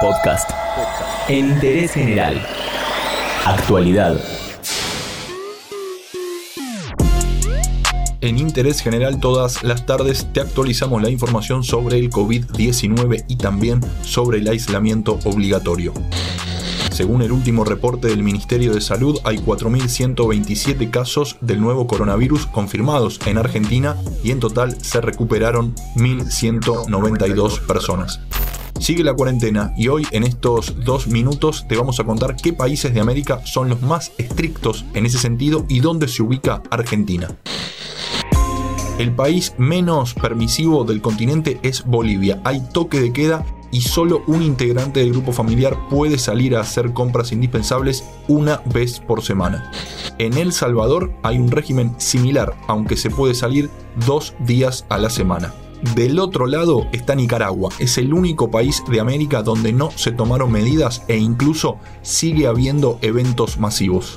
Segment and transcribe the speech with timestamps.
[0.00, 0.50] Podcast.
[1.28, 2.40] En interés general.
[3.44, 4.18] Actualidad.
[8.20, 13.80] En Interés General todas las tardes te actualizamos la información sobre el COVID-19 y también
[14.02, 15.92] sobre el aislamiento obligatorio.
[16.90, 23.20] Según el último reporte del Ministerio de Salud, hay 4.127 casos del nuevo coronavirus confirmados
[23.26, 28.20] en Argentina y en total se recuperaron 1.192 personas.
[28.78, 32.92] Sigue la cuarentena y hoy en estos dos minutos te vamos a contar qué países
[32.92, 37.28] de América son los más estrictos en ese sentido y dónde se ubica Argentina.
[38.98, 42.40] El país menos permisivo del continente es Bolivia.
[42.44, 46.92] Hay toque de queda y solo un integrante del grupo familiar puede salir a hacer
[46.92, 49.72] compras indispensables una vez por semana.
[50.18, 53.70] En El Salvador hay un régimen similar, aunque se puede salir
[54.06, 55.52] dos días a la semana.
[55.92, 60.50] Del otro lado está Nicaragua, es el único país de América donde no se tomaron
[60.50, 64.14] medidas e incluso sigue habiendo eventos masivos.